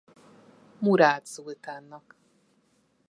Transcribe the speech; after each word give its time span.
Murád 0.81 1.25
szultánnak. 1.25 2.15